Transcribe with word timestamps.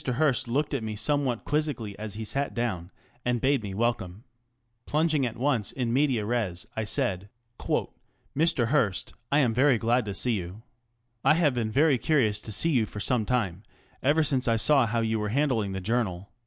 Hearst 0.03 0.47
looked 0.47 0.73
at 0.73 0.81
me 0.81 0.95
somewhat 0.95 1.45
quizzically 1.45 1.93
as 1.99 2.15
he 2.15 2.25
sat 2.25 2.55
down 2.55 2.89
and 3.23 3.39
bade 3.39 3.61
me 3.61 3.75
welcome. 3.75 4.23
Plunging 4.87 5.27
at 5.27 5.37
once 5.37 5.71
in 5.71 5.93
medias 5.93 6.25
res, 6.25 6.65
I 6.75 6.85
said: 6.85 7.29
ŌĆö" 7.59 7.91
Mr. 8.35 8.69
Hearst, 8.69 9.13
I 9.31 9.37
am 9.41 9.53
very 9.53 9.77
glad 9.77 10.05
to 10.05 10.15
see 10.15 10.33
you. 10.33 10.63
I 11.23 11.35
have 11.35 11.53
been 11.53 11.69
very 11.69 11.99
curious 11.99 12.41
to 12.41 12.51
see 12.51 12.71
you 12.71 12.87
for 12.87 12.99
some 12.99 13.25
time, 13.27 13.61
ever 14.01 14.23
since 14.23 14.47
I 14.47 14.55
saw 14.55 14.87
how 14.87 15.01
you 15.01 15.19
were 15.19 15.29
handling 15.29 15.73
the 15.73 15.79
Journal. 15.81 16.31